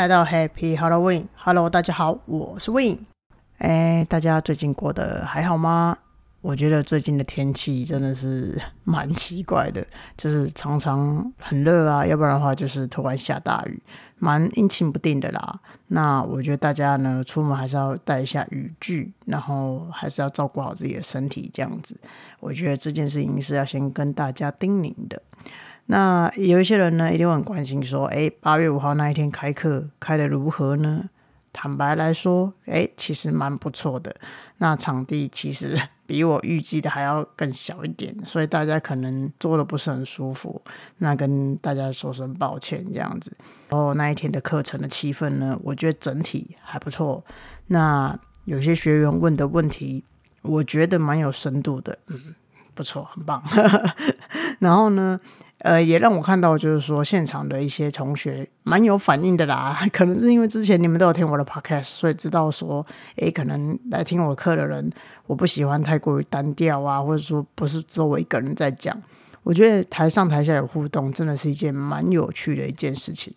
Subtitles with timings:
[0.00, 3.00] 来到 Happy Halloween，Hello，大家好，我是 Win。
[3.58, 5.94] 哎，大家最近过得还好吗？
[6.40, 13.78] 我觉得最近的天气真的是蛮奇怪的，就是常常很热啊，要不然的话就是突然下大雨，
[14.16, 15.60] 蛮阴晴不定的啦。
[15.88, 21.94] 那我觉得大家呢，出门还是要带一下雨具，然后还是要照顾好自己的身体，这样子。
[22.38, 25.20] 我觉得这件事情是要先跟大家叮咛的。
[25.90, 31.10] 那有一些人呢，一定很关心说，哎，八月五号那一天开课开的如何呢？
[31.52, 34.14] 坦白来说，哎，其实蛮不错的。
[34.58, 35.76] 那场地其实
[36.06, 40.62] 比我预计的还要更小一点，所以大家可能坐的不是很舒服。
[40.98, 43.36] 那跟大家说声抱歉，这样子。
[43.70, 47.24] 然后那一天的课程的气氛呢，我觉得整体还不错。
[47.66, 50.04] 那有些学员问的问题，
[50.42, 52.36] 我觉得蛮有深度的，嗯，
[52.76, 53.42] 不错，很棒。
[54.60, 55.18] 然后呢？
[55.60, 59.78] 呃，也让我看到，就是说现场的一些同学蛮有反应的啦。
[59.92, 62.84] 可能是因为之前你们都有听我的 podcast，所以知道说，
[63.16, 64.90] 诶，可能来听我课的人，
[65.26, 68.96] 我不喜欢太过于单调啊，或者说不是只有我一个人在讲。
[69.42, 73.32] 我觉得台上台下有互动，真的是一件蛮有趣的一件事情。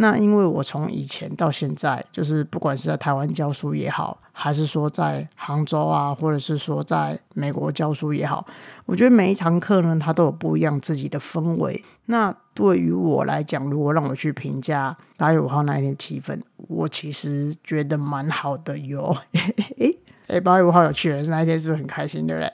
[0.00, 8.46] 那因为我从以前到现在，就是不管是在台湾教书也好，还是说在杭州啊，或者是说在美国教书也好，
[8.86, 11.84] 我觉得每一堂课呢，它都有不一样自己的氛围。
[12.06, 19.16] 那对于我来讲，如果让我去评价八月五号那一天气氛，我其实觉得蛮好的哟。
[19.78, 22.52] 诶诶，八月五号有去那一天是不是很开心，对不对？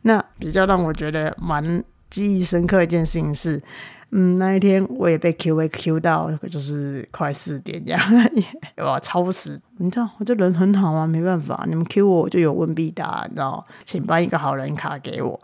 [0.00, 3.62] 那比较让我觉得蛮记忆深刻一件事情是。
[4.10, 8.00] 嗯，那一天我也被 Q A Q 到，就是快四点这样，
[8.78, 9.58] 哇，超时！
[9.78, 13.66] 你知道我这人很好啊，没办法，你们 Q 我就有问必答，你知道？
[13.84, 15.40] 请办一个好人卡给我。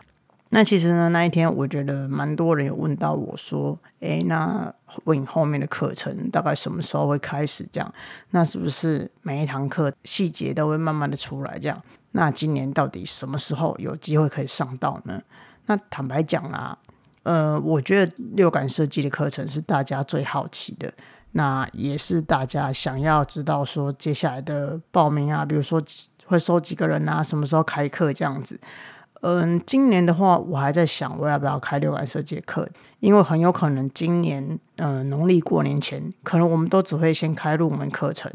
[0.49, 7.67] 那其实呢，那一天我觉得蛮多人有问到我说，哎，那问后面的课程大概什么时候会开始？
[7.71, 7.93] 这样，
[8.29, 11.59] 那是不是每一堂课细节都会慢慢的出来？
[11.59, 15.21] 这样，那今年到底什么时候有机会可以上到呢？
[15.65, 16.77] 那坦白讲啦。
[17.23, 20.93] 呃，我觉得六感设计的课程是大家最好奇的，
[21.31, 25.81] 那也是大家想要知道说接下来的报名啊，比如说
[26.25, 28.59] 会收几个人啊，什么时候开课这样子。
[29.21, 32.67] 嗯，今年的话，我还在想我要不要开六感设计的课，
[32.99, 38.29] 因为很有可能今年，呃，农历过年前，可能我们都只会先开入门课程。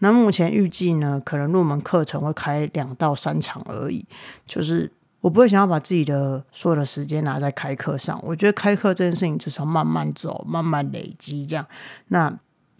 [0.00, 4.04] 那目前预计呢，可能入门课程会开两到三场而已，
[4.44, 4.90] 就是。
[5.22, 8.20] 我不会想要把自己的所有的时间拿在开课上。
[8.24, 11.64] 我觉得开课这件事情就是要慢慢走，慢慢累积这样。
[12.08, 12.30] 那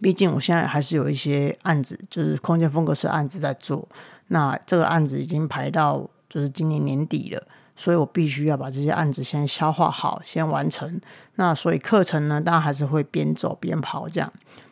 [0.01, 3.87] 毕竟我现在还是有一些案子，就是空间风格式案子在做。
[4.27, 7.41] 那这个案子已经排到就是今年年底了，
[7.77, 10.99] 所以我必须要把这些案子先消化好，先完成。
[11.35, 14.29] 那所以课程呢，当然还是会边走边跑这样。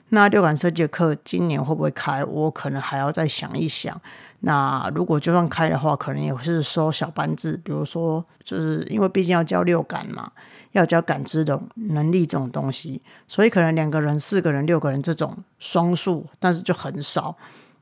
[0.09, 2.21] 那六感设计的课今年会不会开？
[2.25, 4.01] 我可能还要再想一想。
[4.43, 10.31] 那如果就算开的话，可能也是收小班制，比如说，就是因为毕竟要教六感嘛，
[10.71, 17.37] 要教感知的能力这种东西，所以可能两个人、四个人、六个人这种双数，但是就很少，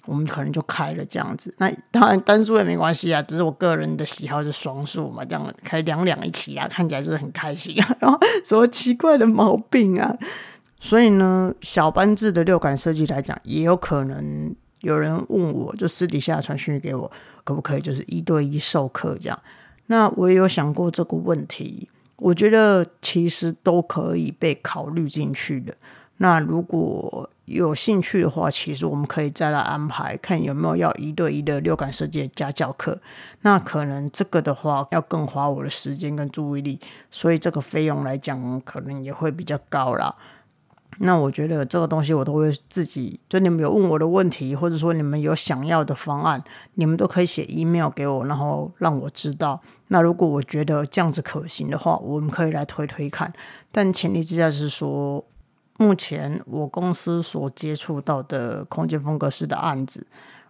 [0.06, 1.56] 我们可能就开了这样子。
[1.60, 7.96] 那当然单数也没关系啊，只是我个人的喜好是双数嘛，这样开两两一起啊，看起来是很开心啊。
[8.00, 10.14] 然后什么奇怪的毛病啊？
[10.82, 14.54] 所以呢，小班制的六感设计来讲，也有可能。
[14.82, 17.12] 有人问我，就私底下传讯给我，
[17.44, 19.40] 可不可以就是一对一授课这样？
[19.88, 25.76] 那我也有想过这个问题，我觉得其实都可以被考虑进去的。
[26.18, 33.00] 那如果有兴趣的话，其实我们可以再来安排，看有没有要一对一的六感设计家教课。
[33.42, 36.78] 那可能这个的话要更花我的时间跟注意力，
[37.10, 40.14] 所以这个费用来讲，可能也会比较高啦。
[41.02, 46.44] 那我觉得这个东西我都会自己，就你们有问我的问题，或者说你们有想要的方案，
[46.74, 49.62] 你们都可以写 email 给我，然后让我知道。
[49.88, 53.32] 那如果我觉得这样子可行的话，我们可以来推推看。
[53.72, 55.24] 但前提之下是说，
[55.78, 60.06] 目前我公司所接触到的空间风格式的案子，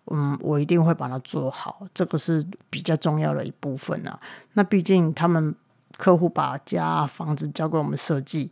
[0.08, 4.20] 嗯，我一定会把它做好，这个是比较重要的一部分啊。
[4.54, 5.56] 那毕竟他们。
[6.00, 8.50] 客户把家房子交给我们设计，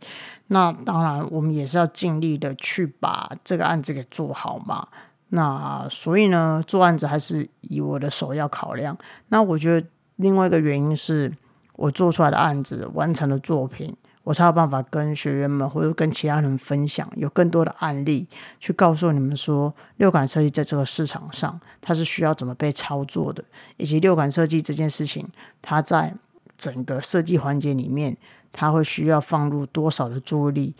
[0.48, 4.86] 那当然我们也是要尽力的去把这个案子给做好嘛。
[5.30, 8.94] 那所以呢，做案子还是以我的首要考量。
[9.28, 9.86] 那我觉得
[10.16, 11.32] 另外一个原因是
[11.76, 18.28] 我做出来的案子完成的作品，我才有办法跟学员们或者跟其他人分享，有更多的案例
[18.60, 23.42] 去告诉你们说，六感设计在这个市场上它是需要怎么被操作的，
[23.78, 25.26] 以及六感设计这件事情
[25.62, 26.14] 它在。
[26.58, 28.14] 整个设计环节里面，
[28.52, 30.74] 它会需要放入多少的注意力？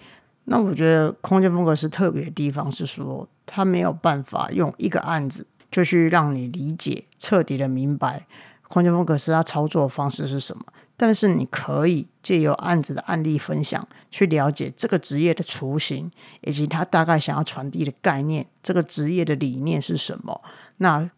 [0.45, 8.27] 那我觉得空间风格是特别的地方，是说他没有办法用一个案子就去让你理解、彻底的明白
[8.67, 10.65] 空间风格是他操作方式是什么。
[10.97, 16.11] 但是你可以借由案子的案例分享，去了解这个职业的雏形，
[16.41, 20.41] 以及他大概想要传递的概念，这个职业的理念是什么。
[20.79, 21.09] 那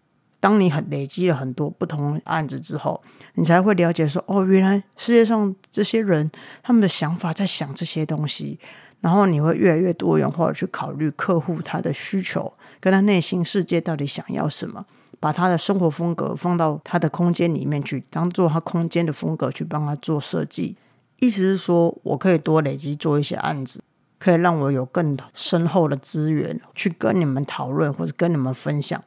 [0.40, 3.00] 当你很累积了很多不同案子之后，
[3.34, 6.30] 你才会了解说，哦，原来世界上这些人
[6.62, 8.58] 他们的想法在想这些东西。
[9.02, 14.84] 然后你会越来越多元化的去考虑客户他的需求，跟他内心世界到底想要什么。
[15.18, 20.76] 把他的生活风格放到他的空间里面去，当做他空间的风格去帮他做设计。
[21.18, 23.82] 意思是说，我可以多累积做一些案子，
[24.18, 29.02] 可以让我有更深厚的资源去跟你们讨论或者跟你们分享，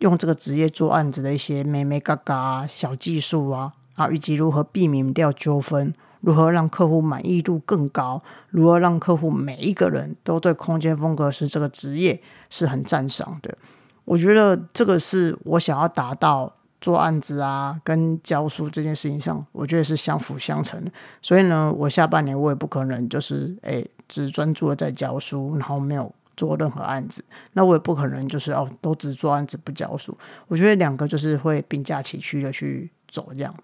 [0.00, 12.20] 用这个职业做案子的一些咩咩嘎嘎小技术啊啊，以及如何避免掉纠纷，如何让客户满意度更高，如何让客户每一个人都对空间风格师这个职业
[12.50, 13.56] 是很赞赏的。
[14.04, 20.90] 我觉得这个是我想要达到做案子啊，跟教书这件事情上，我觉得是相辅相成的。
[21.22, 27.24] 所以呢，我下半年我也不可能就是诶只专注的在教书，然后没有做任何案子。
[27.52, 30.16] 那我也不可能就是哦都只做案子不教书。
[30.48, 33.54] 我觉得两个就是会并驾齐驱的去走，这样。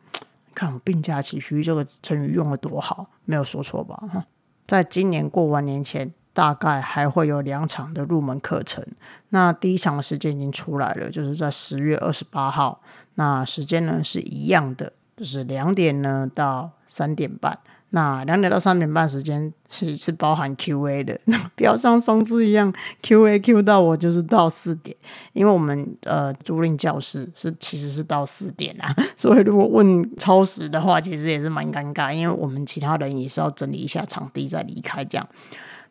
[0.55, 3.97] 看“并驾齐驱”这个成语用的多好，没有说错吧？
[4.13, 4.27] 哈，
[4.67, 6.13] 在今年过完年前。
[6.33, 8.87] 大概还会有两场的入门课程，
[9.31, 12.81] 那第一场的时间已经出来了，就是在十月二十八号，
[13.17, 17.59] 那时间呢是一样的，就是两点呢到三点半。
[17.93, 21.21] 那两点到三点半时间是是包含 Q&A 的，
[21.57, 22.73] 不要像上次一样
[23.03, 24.97] Q&A Q 到我就是到四点，
[25.33, 35.29] 因为我们呃租赁教室是其实是到四点啊，所以如果问超时的话，其实也是蛮尴尬，因为我们其他人也是要整理一下场地再离开这样。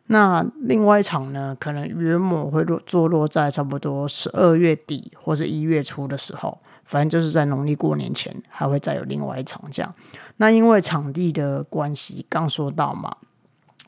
[0.06, 9.94] 那另外一场呢，可能约莫会落坐落在差不多十二月底或者一月初的时候，反正就是在农历过年前，还会再有另外一场这样。
[10.40, 13.14] 那因为场地的关系，刚说到嘛，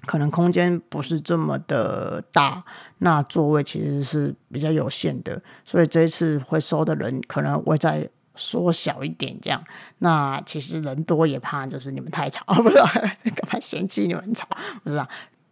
[0.05, 2.63] 可能空间不是这么的大，
[2.99, 8.07] 那座位其实是比较有限的，所以这一次会收的人可能会再
[8.37, 9.65] 缩小一点这样。
[10.01, 12.77] 那其实人多也怕就是你们太吵， 不是？
[12.77, 14.47] 干嘛嫌弃你们吵？
[14.85, 15.07] 不是？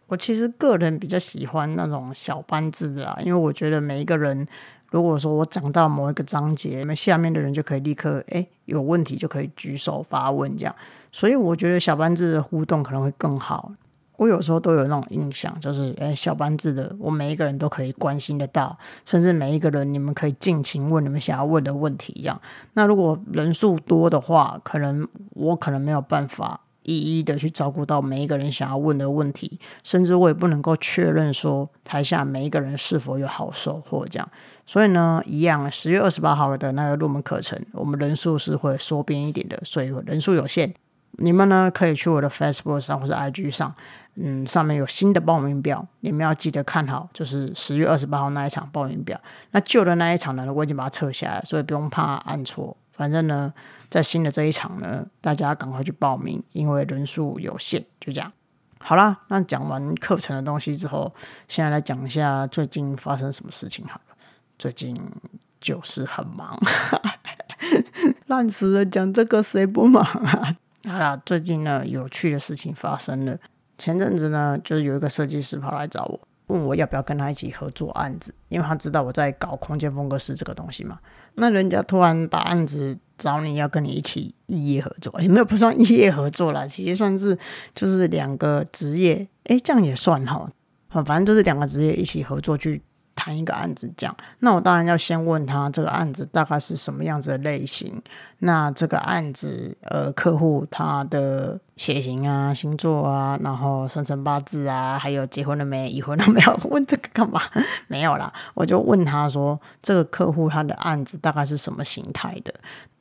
[0.05, 4.47] 我其实个人比较喜欢那种小班制的啦，因为我觉得每一个人，
[4.91, 10.75] 如果说我讲到某一个章节，那下面的人就可以立刻哎有问题就可以举手发问这样，
[11.11, 13.71] 所以我觉得小班制的互动可能会更好。
[14.17, 22.39] 我有时候都有那种印象，就是哎小班制的，我每一个人都可以关心得到，甚至每一个人你们可以尽情问你们想要问的问题这样。
[22.73, 26.59] 那如果人数多的话，可能我可能没有办法。
[26.83, 34.29] 一一的去照顾到每一个人想要问的问题，甚至我也不能够确认说台下每一个人是否有好收获这样。
[34.65, 40.73] 所以呢，一样十月二十八号的那个入门课程，我们人数是会缩编一点的，所以人数有限。
[41.17, 43.75] 你们呢可以去我的 Facebook 上或者 IG 上，
[44.15, 49.19] 嗯，上面有新的报名表，你们要记得看好，就是十月二十八号那一场报名表。
[49.51, 52.75] 那旧的那一场呢，我已经把它撤下来，所以不用怕按错。
[52.91, 53.53] 反正呢。
[53.91, 57.85] 在新的这一场呢，大家赶快去报名，因为人数有限。
[57.99, 58.31] 就这样，
[58.79, 61.13] 好啦，那讲完课程的东西之后，
[61.49, 64.15] 现在来讲一下最近发生什么事情好了。
[64.57, 64.97] 最近
[65.59, 66.57] 就是很忙，
[68.27, 70.55] 烂死了，讲这个谁不忙啊？
[70.87, 73.37] 好啦，最近呢，有趣的事情发生了。
[73.77, 76.17] 前阵子呢，就是有一个设计师跑来找我，
[76.47, 80.97] 问我要不要跟他一起合作案子，因为他知道我在搞空间风格师这个东西嘛。
[81.35, 82.97] 那人家突然把案子。
[83.17, 87.37] 找你要跟你一起异业合作，也没有不算异业合作啦，其实算是
[87.75, 90.51] 就是两个职业，哎，这样也算哈，
[90.89, 92.81] 反正就是两个职业一起合作去。
[93.13, 98.01] 谈一个案子，这样，那我当然要先问他这个案子大概是什么样子的类型。
[98.39, 106.59] 那这个案子，呃，客户他的血型啊、星座啊，然后生辰八字啊，还有结婚了没、已婚了没有？
[106.69, 107.41] 问这个干嘛？
[107.89, 112.53] 没有啦，我就问他说，这个客户他的案子大概是什么形态的？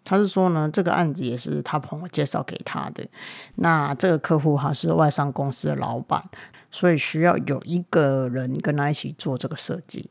[0.03, 3.07] 他是说呢，这个案子也是他朋友介绍给他的。
[3.57, 6.25] 那这个客户他是外商公司的老板。
[6.73, 10.09] 所以需要有一个人跟他一起做这个设计，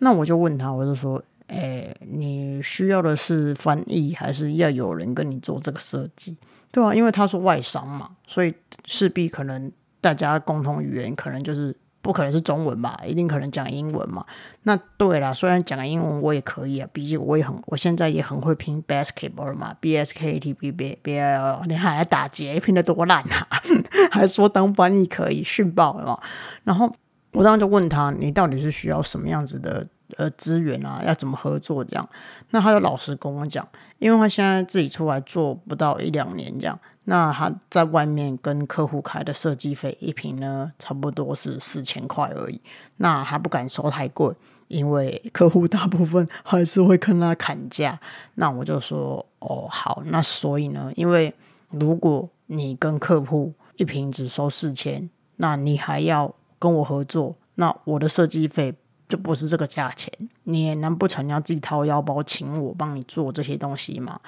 [0.00, 6.36] 那我就问他，我就说，哎，你需要的是翻译，还是要有人跟你做这个设计，
[6.72, 6.94] 对啊？
[6.94, 11.76] 因为他是外商嘛，所以势必可能大家共同语言可能就是。
[12.02, 14.24] 不可能是中文吧，一定可能讲英文嘛。
[14.62, 23.46] 那对啦，虽然讲英文我也可以啊，毕竟我也很，我现在也很会拼 basketball 嘛，b s k t b b b l，你还打结，拼的多烂啊！
[24.10, 26.18] 还说当翻译可以训爆了嘛？
[26.64, 26.90] 然后
[27.32, 29.86] 我当时就问他，你到底是需要什么样子的
[30.16, 32.08] 呃资源啊，要怎么合作这样。
[32.50, 33.66] 那他就老实跟我讲，
[33.98, 42.60] 因为他现在自己出来做不到一两年这样，那他在外面跟客户开的设计费一瓶呢，差不多是四千块而已。
[42.96, 44.34] 那他不敢收太贵，
[44.68, 47.98] 因为 客户大部分还是会跟他砍价。
[48.34, 51.32] 那我就说哦好，那所以呢，因为
[51.70, 58.74] 如果你跟客户一瓶只收四千，那你还要跟我合作，那我的设计费。
[59.10, 60.10] 就不是这个价钱，
[60.44, 64.20] 你也难不成要自己掏腰包请我帮你做这些东西吗？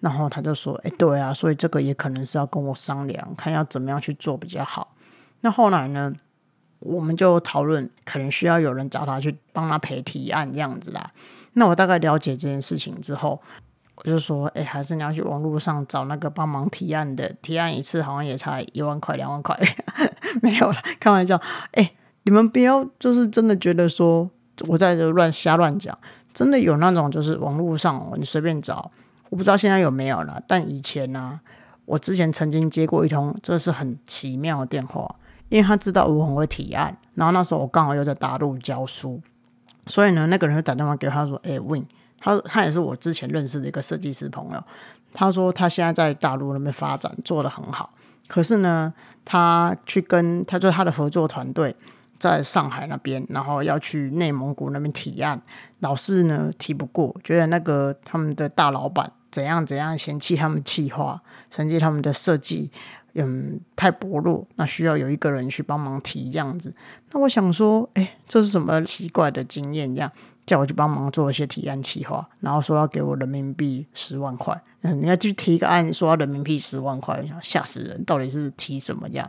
[0.00, 4.94] 然后他就说：“哎，对啊，所以这个也可能是要跟我商量，看要怎么样去做比较好。”
[5.42, 6.12] 那后来呢，
[6.80, 11.10] 我们就讨论，可能需要有人找他去帮他陪提案这样子啦。
[11.52, 13.40] 那我大概了解这件事情之后，
[13.96, 19.58] 我就说：“哎，还是你要去网络上找那个帮忙提案的，提案一次好像也才一万块、两万块，
[20.42, 21.40] 没有了，开玩笑。”
[21.72, 21.92] 哎。
[22.24, 24.28] 你们不要就是真的觉得说
[24.66, 25.96] 我在这乱瞎乱讲，
[26.32, 28.90] 真的有那种就是网络上你随便找，
[29.30, 30.42] 我不知道现在有没有了。
[30.46, 31.38] 但以前呢，
[31.84, 35.14] 我之前曾经接过一通，这是很奇妙的电话，
[35.48, 39.20] 因为他知道我很会提案，然后那时候我刚好又在大陆教书，
[39.86, 41.84] 所以呢，那个人就打电话给他说：“哎，Win，
[42.18, 44.64] 他他也是我之前认识的一个设计师朋友，
[45.12, 47.90] 他说他现在在大陆那边发展做的很好，
[48.28, 51.76] 可是呢，他去跟他就他的合作团队。”
[52.18, 55.40] 在上海那边，然后要去内蒙古那边提案，
[55.80, 62.70] 老是呢提不过，觉得那个他们的大老板怎样怎样嫌弃他们计划，嫌弃他们的设计，
[63.14, 66.74] 嗯，太薄弱，那需要有一个人去帮忙提这样子。
[67.10, 69.94] 那我想说，哎，这是什么奇怪的经验？
[69.94, 70.10] 这样。
[70.46, 74.60] 叫我去帮忙做一些提案企划，然后说要给我人民币十万块。
[74.82, 78.04] 嗯，你要去提个案，说要人民币十万块，吓死人！
[78.04, 79.28] 到底是提什么样？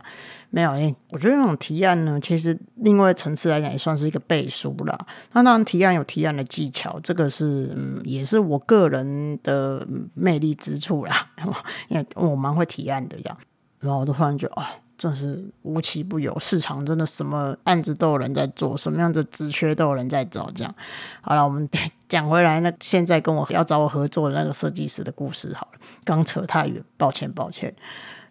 [0.50, 4.98] 没有，哎，我觉得那种提案呢，其实另外层次来讲，也算是一个背书啦。
[5.32, 11.30] 那当然，提案有提案的技巧，这个是嗯，也是我个人的魅力之处啦。
[11.88, 13.38] 因为我蛮会提案的，这样，
[13.80, 14.64] 然后我就突然觉得，哦。
[14.98, 20.50] 真是无奇不有，市场真的什么案子都有人在做，什么样的职缺都有人在找。
[20.54, 20.74] 这样，
[21.20, 21.68] 好了，我们
[22.08, 27.74] 讲回来，那现在跟我要找我合作的那个设计师的故事，好了，刚扯太远，抱歉，抱歉。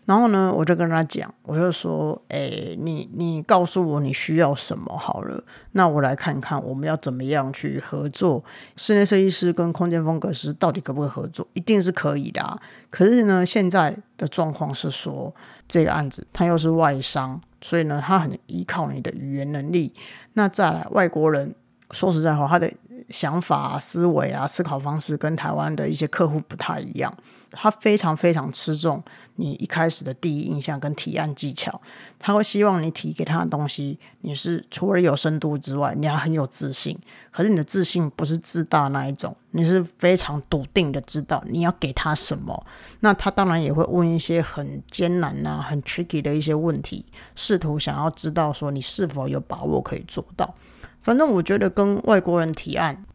[0.06, 8.44] 然后呢，我就跟他讲，我就说，哎，你你告诉我你需要什么好了，那我来看看我们要怎么样去合作。
[8.76, 11.48] 室内设计师跟空间风格师到底可不可以合作？
[11.54, 12.60] 一定是可以的。
[12.92, 15.34] 可是呢，现在的状况是说，
[15.68, 19.92] 这个案子他又是外商，所以呢，他很依靠你的语言能力。
[20.34, 21.56] 那再来，外国人
[21.90, 22.72] 说实在话，他的
[23.10, 27.12] 想法、思维啊、思考方式跟台湾的一些客户不太一样。
[27.56, 29.02] 他非常非常吃重
[29.38, 31.82] 你一开始的第一印象跟提案技巧，
[32.20, 36.98] 他会希望你提给他的东西，你是除了有深度之外，你还很有自信。
[37.32, 42.66] 可是你的自信不是自大那一种，你是非常笃定的知道你要给他什么。
[43.00, 50.56] 那他当然也会问一些很艰难呐、很 tricky 的一些问题，试图想要知道说你是否有把握可以做到。
[51.02, 53.06] 反正我觉得跟外国人提案。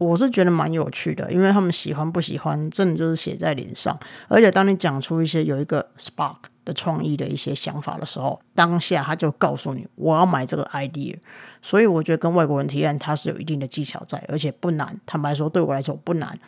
[0.00, 3.94] 我是觉得蛮有趣的，因为他们喜欢不喜欢，真的就是写在脸上。
[4.28, 11.14] 而且当你讲出一些有一个 spark 的创意的一些想法的时候，当下他就告诉你我要买这个 idea。
[11.60, 14.98] 所以我觉得跟外国人提案，它是有一定的技巧在，而且不难。
[15.04, 16.38] 坦白说，对我来说不难。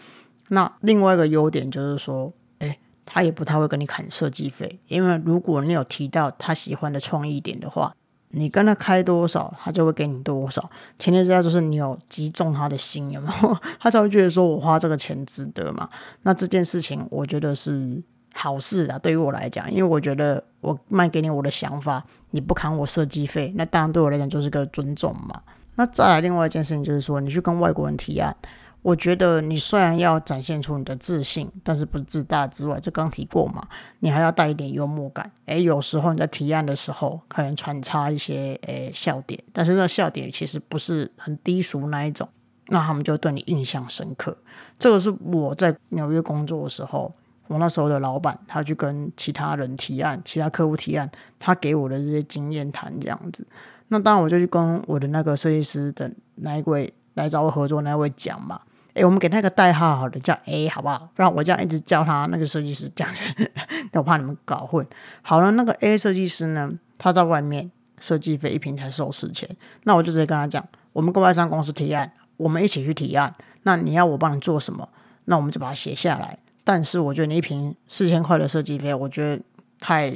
[0.49, 7.95] 那另外一个优点就是说，诶，他也不太会跟你砍设计费，因为如果你有提到他喜欢的创意点的话。
[8.33, 10.69] 你跟他开多少，他就会给你多少。
[10.99, 13.57] 前提之下就是你有击中他的心，有没有？
[13.79, 15.89] 他才会觉得说我花这个钱值得嘛。
[16.23, 18.03] 那这件事情我觉得是
[18.35, 25.41] 好事啊，对于我来讲，因为我觉得我卖给你我的想法，你不砍我设计费，那当然对我来讲就是个尊重嘛。
[25.75, 28.35] 那再来另外一件事情就是说，你去跟外国人提案。
[28.83, 33.65] 我觉得你虽然要展现出你的自信，但是不是自大之外，这刚提过嘛，
[34.01, 35.31] 你还要带一点幽默感。
[35.47, 42.29] 诶，有时候你在提案的时候，可能穿插一些诶笑点，但是那笑点其实不是很低俗那一种，
[42.69, 44.37] 那他们就对你印象深刻。
[44.81, 47.15] 这个是我在纽约工作的时候，
[47.47, 51.09] 我那时候的老板他去跟其他人提案，其他客户提案，
[51.39, 53.47] 他给我的这些经验谈这样子。
[53.87, 58.61] 那当然我就去跟我的那个设计师的那一位来找我合作那位讲嘛。
[58.95, 61.09] 哎，我们给他一个代号，好的，叫 A，好不好？
[61.15, 63.25] 不然我这样一直叫他那个设计师这样子，
[63.95, 64.87] 我怕你们搞混。
[65.23, 69.49] 好了，那个 A 设计师呢，他在外面设计费一瓶才收四千，
[69.85, 73.35] 那我就直接跟他讲，我们跟外商公司提案，我们一起去提案。
[73.63, 74.89] 那你要我帮你做什么？
[75.25, 76.39] 那我们就把它写下来。
[76.65, 79.43] 但是我觉得你一瓶四千块的设计费，我觉得
[79.79, 80.13] 太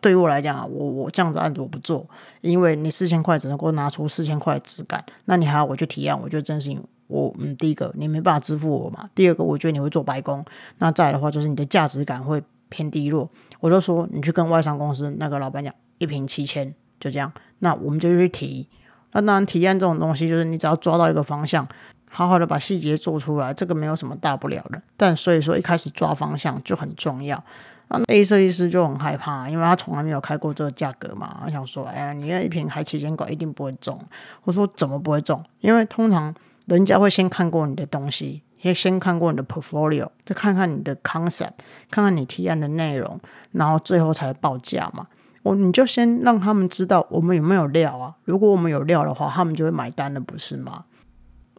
[0.00, 2.08] 对于我来讲，我我这样子案子我不做，
[2.42, 10.44] 因为你四千块只能够拿出四千块的质感，那你还要我去提案，我觉得真心，我嗯，第一个你没办法支付我嘛，第二个我觉得你会做白工，
[10.78, 13.28] 那再来的话就是你的价值感会偏低落。
[13.58, 18.68] 我就说你去跟外商公司那个老板讲，一瓶七千，就这样，那我们就去提。
[19.12, 21.66] 那当然，体验这种东西，就是你只要抓到一个方向，
[22.08, 24.80] 好好的把细节做出来，这个没有什么大不了的。
[24.96, 27.42] 但所以说，一开始抓方向就很重要。
[27.88, 31.38] 那，A 设计师就很害怕，因为他从来没有开过这个价格嘛。
[31.42, 34.00] 他想说，哎呀，你那一瓶还七千块，一定不会中。
[34.44, 35.44] 我说怎么不会中？
[35.58, 36.32] 因为通常
[36.66, 41.52] 人家会先看过你的东西，先先看过你的 portfolio，再看看你的 concept，
[41.90, 43.20] 看看你提案的内容，
[43.52, 45.06] 然后最后才报价嘛。
[45.42, 48.14] 我你就先让他们知道我们有没有料啊？
[48.24, 50.84] 如果我们有料的话，他们就会买单了，不是吗？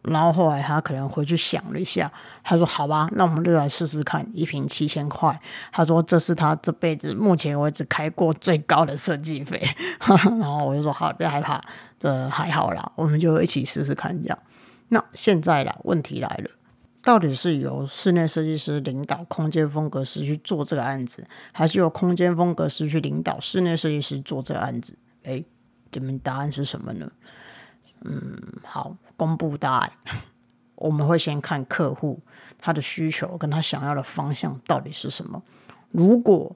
[0.04, 2.10] 然后后来他可能回去想了一下，
[2.42, 5.40] 他说：“好吧，那我们就来试试看，一瓶七千块。”
[5.70, 9.62] 他说：“这是他这辈子目前为止开过最高的设计费。
[10.08, 11.62] ”然后我就说：“好，别害怕，
[12.00, 14.38] 这还好啦，我们就一起试试看。”这样，
[14.92, 16.50] 那现在啦，问题来了。
[17.02, 24.94] 到底是由室内设计师领导空间风格师去做这个案子，还是由空间风格师去领导室内设计师做这个案子？
[25.24, 25.42] 哎，
[25.92, 27.10] 你们答案是什么呢？
[28.02, 29.92] 嗯，好，公布答案。
[30.76, 32.20] 我们会先看客户
[32.58, 35.42] 他的需求跟他想要的方向到底是什么。
[35.90, 36.54] 如果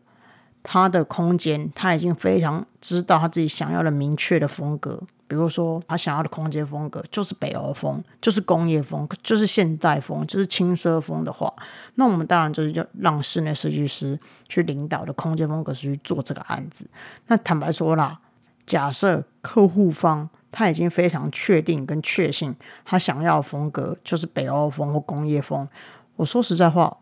[0.62, 5.02] 他的空间他已经非常知道他自己想要的明确的风格。
[5.28, 11.52] 比如说，他想要的空间风格就是北欧风，就是工业风，就是现代风，就是轻奢风的话，
[11.96, 14.16] 那我们当然就是要让室内设计师
[14.48, 16.88] 去领导的空间风格去做这个案子。
[17.26, 18.20] 那坦白说啦，
[18.64, 25.68] 假设客户方他已经非常确定跟确信，他想要的风格就是北欧风或工业风，
[26.14, 26.96] 我说实在话，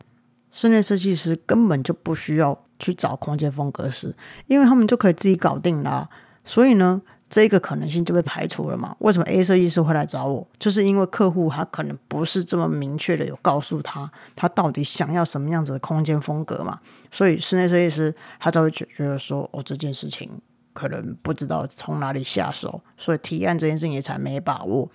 [0.54, 4.14] 室内设计师根本就不需要去找空间风格师，
[4.46, 6.08] 因为他们就可以自己搞定啦。
[6.44, 7.02] 所以呢。
[7.30, 8.94] 这个可能性就被排除了嘛？
[9.00, 10.46] 为什么 A 设计师会来找我？
[10.56, 16.78] 就是因为客户他可能不是这么明确的有告诉他，他到底想要什么样子的空间风格嘛？
[17.10, 20.30] 所以室内设计师他才会觉觉得说，哦，这件事情
[20.72, 24.88] 可能不知道从哪里下手，所以提案这件事情也才没把握。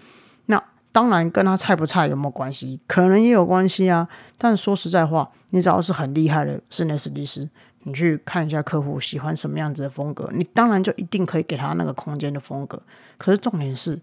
[0.91, 2.79] 当然跟他菜不菜有没有关系？
[2.87, 4.07] 可能也有关系啊。
[4.37, 7.49] 但说实在话，你只要是很厉害的室内设计师。
[7.83, 12.79] 你去看一下客户喜欢什么样子的风格，你当然就一定可以给他那个空间的风格。
[13.17, 13.97] 可是重点是，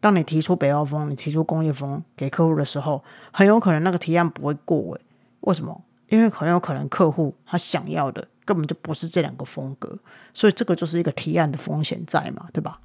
[0.00, 5.00] 当你提出北欧风，你提出工业风给客户的时候，很有可能那个提案不会过诶。
[5.40, 5.82] 为什么？
[6.10, 9.98] 因为很有可能客户他想要的根本就不是这两个风格，
[10.34, 12.78] 所以这个就是一个提案的风险在嘛，对吧？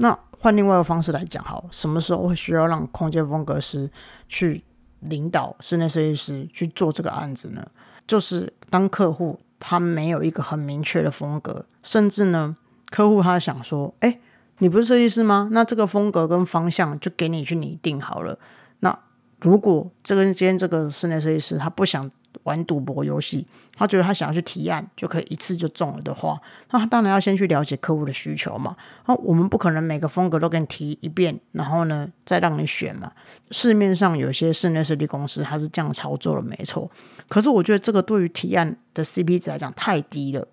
[0.00, 3.90] 那换另外一个方式来讲，好，什么时候会需要让空间风格师
[4.28, 4.64] 去
[5.00, 7.66] 领导室内设计师去做这个案子呢？
[8.06, 9.40] 就是当客户。
[9.62, 12.56] 他没有一个很明确的风格，甚至呢，
[12.88, 14.18] 客户他想说：“哎，
[14.56, 15.50] 你不是设计师吗？
[15.52, 18.38] 那这个风格跟方向就给你去拟定好了。”
[18.80, 18.98] 那
[19.40, 22.10] 如果这个今天这个室内设计师他不想
[22.44, 28.76] 玩赌博游戏，他觉得他想要去提案就可以一次就中了的话，那他当然要先去了解客户的需求嘛。
[29.06, 33.12] 那我们不可能每个风格都给你提一遍，然后呢再让你选嘛。
[33.50, 36.90] 市面上有些室内设计公司他是这样操作的，没错。
[37.28, 40.46] 可是我觉得这个对于提案的 CP 值来讲太低了。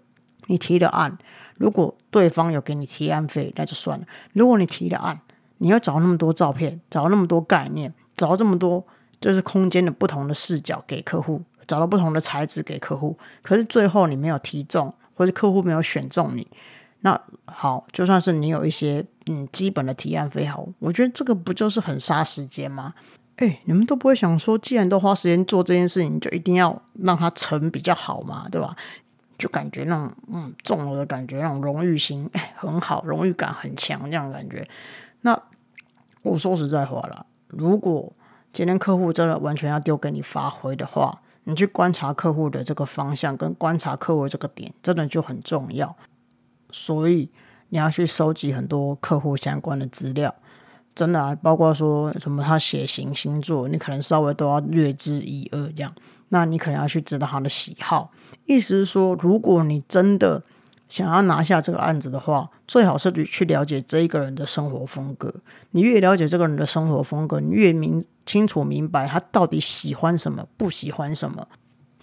[0.49, 1.17] 你提了案，
[1.57, 4.05] 如果对方有给你提案费，那就算了。
[4.31, 5.19] 如果你提了案，
[5.57, 8.85] 你要找那么多照片，找那么多概念，找这么多
[9.19, 16.47] 就是空间的不同的视角给客户，找到不同的材质给客户，可是最后你没有提中，或者客户没有选中你，
[17.01, 22.93] 那好，就算是你有一些嗯基本的提案费好，我觉得这个不就是很杀时间吗？
[23.35, 28.75] 哎，你们都不会想说，既然都花时间做这件事情，就一定要让它成比较好嘛，对吧？
[29.37, 34.67] 就感觉那种嗯中了的感觉，那种荣誉心哎很好，荣誉感很强这样感觉。
[35.21, 35.39] 那
[36.23, 38.11] 我说实在话了，如果
[38.51, 45.95] 今天客户真的完全要丢给你发挥的话，你去观察客户的这个方向，跟观察客户这个点，真的就很重要。
[46.71, 47.29] 所以
[47.69, 50.35] 你要去收集很多客户相关的资料。
[50.93, 55.93] 真的啊，包括说什么他血型星座，你可能稍微都要略知一二这样。
[56.29, 58.11] 那你可能要去知道他的喜好。
[58.45, 60.43] 意思是说，如果你真的
[60.89, 65.33] 想要拿下这个案子的话，最好是去了解这一个人的生活风格。
[65.71, 71.47] 你越了解这个人的生活风格，你越明清楚明白他到底喜欢什么，不喜欢什么。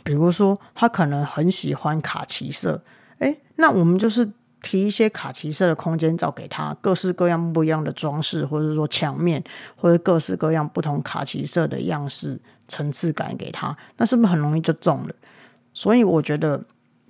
[0.03, 2.83] 比如说，他可能很喜欢卡其色，
[3.19, 4.33] 诶，那我们就是。
[4.67, 9.45] 提一些卡其色的空间照给他，各式各样不一样的装饰，或者说墙面，
[9.77, 15.15] 或者各式各样不同卡其色的样式、层次感给他，那是不是很容易就中了？
[15.75, 16.65] 所以我觉得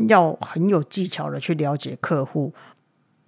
[0.08, 2.52] 要很有技巧的去了解客户。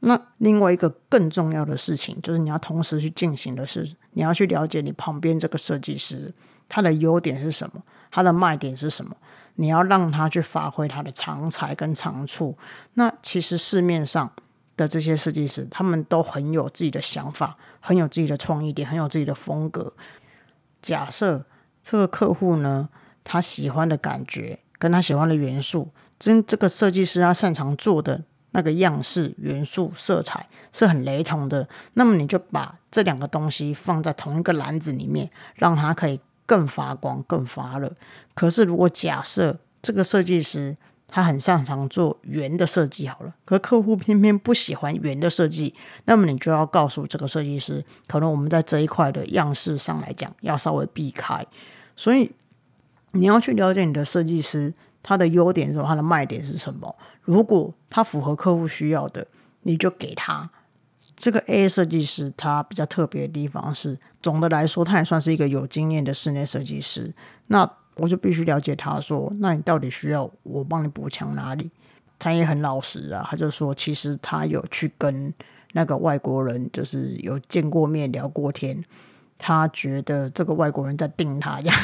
[0.00, 6.32] 那另外一个更重要的事情，就是你要同时去进行的是，你要去了解你旁边这个设计师
[6.68, 9.16] 他的优点是什么，他的卖点是什么，
[9.54, 12.56] 你要让他去发挥他的长才跟长处。
[12.94, 14.30] 那其实市面上
[14.76, 19.92] 的这些设计师，他们都很有自己的想法，很有自己的创意点，很有自己的风格。
[20.82, 21.46] 假设
[21.82, 22.90] 这个客户呢，
[23.24, 28.24] 他喜欢的感觉跟他喜欢的元素，跟这个设计师他擅长做的。
[28.52, 37.92] 那个样式、元素、色彩是很雷同的，那么你就把这两个东西放在同一个篮子里面，让它可以更发光、更发热。
[38.34, 40.74] 可是，如果假设这个设计师
[41.06, 45.74] 他很擅长做圆的设计，好了，可客户偏偏不喜欢圆的设计，
[46.06, 51.46] 那么你就要告诉这个设计师，可能我们在这一块的样式上来讲，要稍微避开。
[51.94, 52.32] 所以，
[53.10, 54.72] 你要去了解你的设计师。
[55.08, 55.86] 它的优点是什么？
[55.86, 56.92] 它的卖点是什么？
[57.22, 59.24] 如果它符合客户需要的，
[59.62, 60.50] 你就给他。
[61.14, 67.14] 这个 A 设计师他比较特别的地方是，总的来说，他也算是一个有经验的室内设计师。
[67.46, 71.70] 那我就必须了解他说，那你到底需要我帮你补强哪里？
[72.18, 75.32] 他也很老实啊，他就说，其实他有去跟
[75.72, 78.84] 那个外国人，就是有见过面聊过天。
[79.38, 81.78] 他觉得这个外国人在盯他，这样，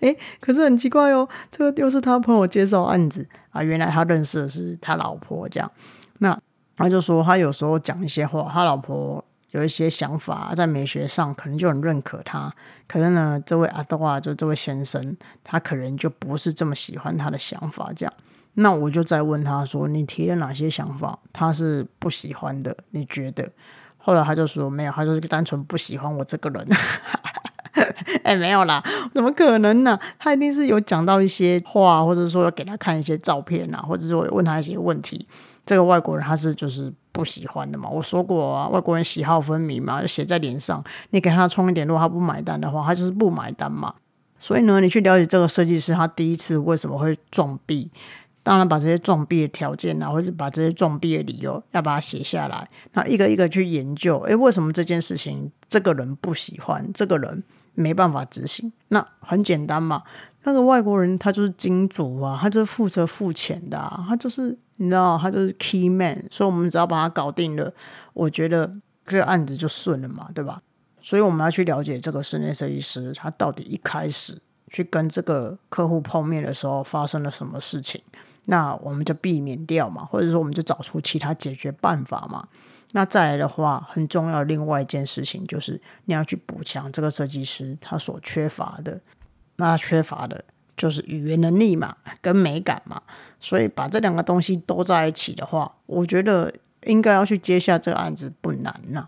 [0.00, 3.26] 哎，可是很奇怪哦，这个又是他朋友介绍案子。
[3.50, 5.70] 啊，原来他认识的是他老婆，这样，
[6.18, 6.38] 那
[6.76, 12.54] 他就说他有时候讲一些话，他老婆有一些想法，在美学上可能就很认可他，
[12.86, 18.12] 可是呢，这位阿多啊，就这位先生，他可能就不是这么喜欢他的想法，这样，
[18.54, 23.50] 那我就再问他说，你提了哪些想法，他是不喜欢的，你觉得？
[23.98, 26.66] 后来他就说没有，他就是单纯不喜欢我这个人。
[28.24, 28.82] 哎，没有啦，
[29.14, 29.98] 怎么可能呢？
[30.18, 35.26] 他一定是有讲到一些话，或者说要给他看一些照片啊，或者说问他一些问题。
[35.64, 37.88] 这个外国人他是就是不喜欢的嘛。
[37.88, 40.82] 我说过啊，外国人喜好分明嘛，就写在脸上。
[41.10, 43.94] 你给他充一点，如果他不买单的话，他就是不买单嘛。
[44.38, 47.90] 所以呢，你去了解这个设计师，他第一次为什么会撞壁？
[48.48, 54.18] 当然，把这些撞壁的条件啊，或者把这些撞壁的理由，要把它写下来，那一个一个去研究。
[54.20, 58.72] 诶，为什么这件事情这个人不喜欢，这个人没办法执行？
[58.88, 60.02] 那很简单嘛，
[60.44, 66.24] 那个外国人他就是金主啊，他就是负责付钱的，他就是你知道，他就是 key man。
[66.30, 67.70] 所以，我们只要把他搞定了，
[68.14, 68.72] 我觉得
[69.04, 70.62] 这个案子就顺了嘛，对吧？
[71.02, 78.00] 所以，我们要去了解这个室内设计师，他到底一开始去跟这个客户碰面的时候发生了什么事情。
[78.50, 82.48] 那我们就避免掉嘛，或者说我们就找出其他解决办法嘛。
[82.92, 88.98] 那再来的话，很重要的另外一件事情就是你要去补强这个设计师他所缺乏的。
[89.56, 90.42] 那缺乏的
[90.74, 93.02] 就是语言能力嘛，跟美感嘛。
[93.38, 96.50] 所以把这两个东西都在一起的话，我觉得
[96.84, 99.06] 应该要去接下这个案子不难呐。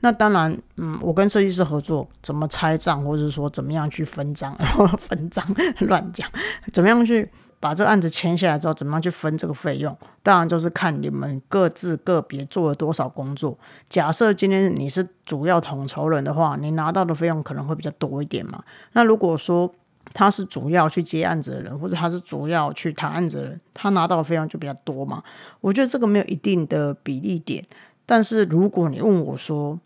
[0.00, 5.42] 那当然，嗯，我跟设计师合作，怎么拆账，或者说怎么样去分账，然 后分账
[5.78, 6.30] 乱讲，
[6.74, 7.30] 怎么样去。
[7.64, 9.96] 把这个案子签下来之后，怎么样去分这个费用？
[10.22, 13.58] 当然就是看你们各自个别做了多少工作。
[13.88, 18.62] 假设今天你是主要统筹人的话，你拿到的费用可能会比较多一点嘛。
[18.92, 19.74] 那如果说
[20.12, 25.22] 他是主要去接案子的人，或者他是主要去谈案子的人，他拿到的费用就比较多嘛。
[25.62, 27.64] 我觉得这个没有一定的比例点。
[28.04, 29.80] 但是如果你问我说，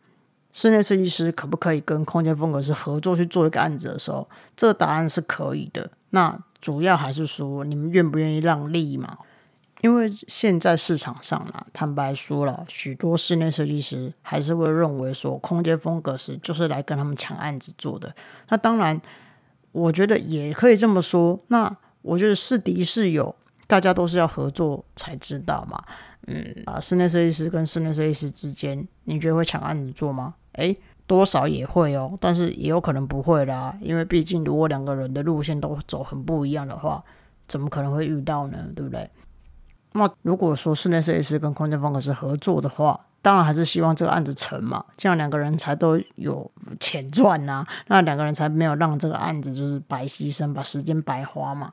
[0.53, 5.89] 室内设计师可不可以跟空间风格师合作去做一个案子的时候，这个答案是可以的。
[6.11, 9.19] 那主要还是说你们愿不愿意让利嘛？
[9.81, 18.13] 因为现在市场上啊，坦白说了，许多室内设计师还是会认为说，空间风格师就是来跟他们抢案子做的。
[18.49, 19.01] 那当然，
[19.71, 21.39] 我觉得也可以这么说。
[21.47, 23.37] 那我觉得是敌是友，
[23.69, 25.81] 大家都是要合作才知道嘛。
[26.27, 30.35] 嗯啊，室内设计师跟室内设计师之间，你觉得会抢案子做吗？
[30.55, 30.77] 诶。
[31.09, 37.03] 多少也会哦，但是也有可能不会啦，因为毕竟如果两个人的路线都走很不一样的话，
[37.49, 38.59] 怎么可能会遇到呢？
[38.77, 39.11] 对不对？
[39.95, 51.73] 那如果说室内设计师跟空间风格是合作的话，当然还是希望这个案子成嘛，这样两个人才都有钱赚呐，那两个人才没有让这个案子就是白牺牲，把时间白花嘛。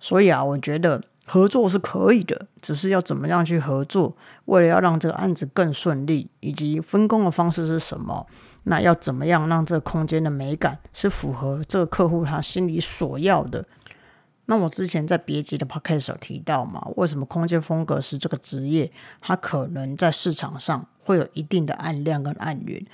[0.00, 1.00] 所以啊，我觉得。
[1.24, 4.14] 合作是可以的，只是要怎么样去合作？
[4.46, 8.26] 为了要让这个案子更顺利，以及分工的方式是什么？
[8.64, 13.64] 那要怎么样让这个空间的美感是符合这个客户他心里所要的？
[14.46, 22.84] 那我之前在别集的 podcast 有提到嘛，为什么空间风格是这个职业，它可能在市场上会有一定的暗量跟暗源？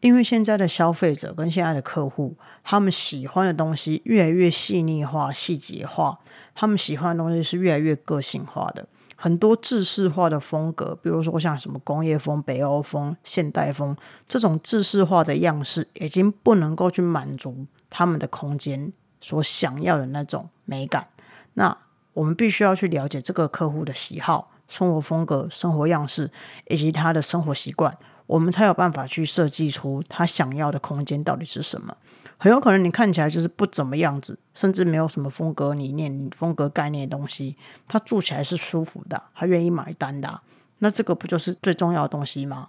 [0.00, 6.18] 因为现在的消费者跟现在的客户，他们喜欢的东西越来越细腻化、细节化，
[6.54, 8.86] 他们喜欢的东西是越来越个性化的。
[9.16, 13.96] 很多制式化的风格，比如说像什么工业风、北欧风、现代风
[14.28, 21.08] 这种制式化的样式，已经不能够去满足他们的空间所想要的那种美感。
[21.54, 21.76] 那
[22.12, 26.30] 我们必须要去了解这个客户的喜好、生活风格、生活样式
[26.68, 27.96] 以及他的生活习惯。
[28.26, 31.96] 我们才有办法去设计出他想要的空间到底是什么。
[32.38, 37.56] 很有可能你看起来就是不怎么样子，甚至没有什么风格理念、风格概念的东西，
[37.88, 40.40] 他住起来是舒服的，他愿意买单的。
[40.80, 42.68] 那这个不就是最重要的东西吗？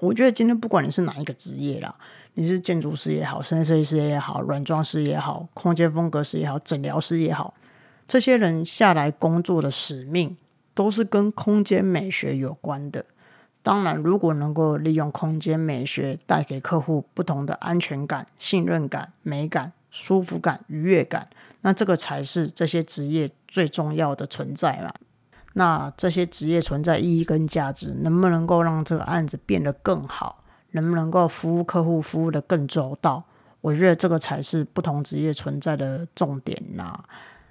[0.00, 1.94] 我觉得今天不管你是哪一个职业啦，
[2.34, 7.52] 你是建筑师也好，室内设计师也好，软装师也好，空间风格师也好，诊疗师也好，
[8.06, 10.36] 这些人下来工作的使命
[10.72, 13.04] 都是跟空间美学有关的。
[13.68, 21.28] 当然，如果能够利用空间美学带给客户不同的安全感、信任感、美感、舒服感、愉悦感，
[21.60, 24.90] 那这个才是这些职业最重要的存在嘛。
[25.52, 30.42] 那这些职业存在意义跟价值，能不能够让这个案子变得更好？
[30.70, 33.22] 能不能够服务客户服务的更周到？
[33.60, 36.98] 我觉得这个才是不同职业存在的重点呐。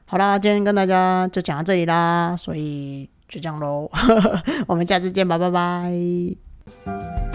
[0.06, 3.08] 好啦，今天跟大家就讲到这里啦，所以。
[3.28, 3.90] 就这样喽，
[4.68, 7.27] 我们下次见吧，拜拜。